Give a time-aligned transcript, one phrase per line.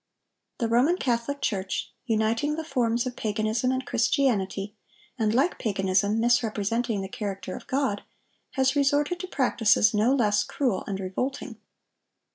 [0.57, 4.75] The Roman Catholic Church, uniting the forms of paganism and Christianity,
[5.19, 8.01] and, like paganism, misrepresenting the character of God,
[8.53, 11.57] has resorted to practices no less cruel and revolting.